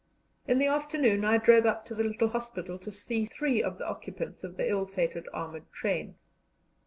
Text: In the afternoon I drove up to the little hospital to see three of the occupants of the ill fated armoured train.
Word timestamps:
In 0.47 0.57
the 0.57 0.65
afternoon 0.65 1.23
I 1.23 1.37
drove 1.37 1.67
up 1.67 1.85
to 1.85 1.93
the 1.93 2.03
little 2.03 2.29
hospital 2.29 2.79
to 2.79 2.89
see 2.89 3.23
three 3.25 3.61
of 3.61 3.77
the 3.77 3.87
occupants 3.87 4.43
of 4.43 4.57
the 4.57 4.67
ill 4.67 4.87
fated 4.87 5.27
armoured 5.31 5.71
train. 5.71 6.15